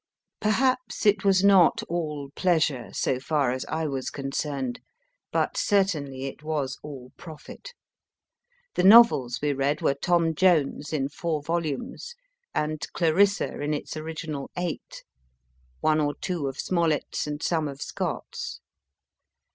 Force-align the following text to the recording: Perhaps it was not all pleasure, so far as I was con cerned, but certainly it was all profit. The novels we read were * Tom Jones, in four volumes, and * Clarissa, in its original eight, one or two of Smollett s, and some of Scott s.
Perhaps 0.39 1.05
it 1.05 1.23
was 1.23 1.43
not 1.43 1.83
all 1.87 2.31
pleasure, 2.35 2.89
so 2.91 3.19
far 3.19 3.51
as 3.51 3.65
I 3.65 3.85
was 3.85 4.09
con 4.09 4.31
cerned, 4.31 4.77
but 5.31 5.55
certainly 5.57 6.23
it 6.25 6.41
was 6.41 6.79
all 6.81 7.11
profit. 7.17 7.73
The 8.73 8.81
novels 8.83 9.37
we 9.43 9.53
read 9.53 9.83
were 9.83 9.93
* 9.93 9.93
Tom 10.09 10.33
Jones, 10.33 10.91
in 10.91 11.07
four 11.07 11.43
volumes, 11.43 12.15
and 12.51 12.83
* 12.89 12.93
Clarissa, 12.93 13.61
in 13.61 13.75
its 13.75 13.95
original 13.95 14.49
eight, 14.57 15.03
one 15.81 16.01
or 16.01 16.15
two 16.15 16.47
of 16.47 16.57
Smollett 16.57 17.05
s, 17.13 17.27
and 17.27 17.43
some 17.43 17.67
of 17.67 17.79
Scott 17.79 18.25
s. 18.33 18.59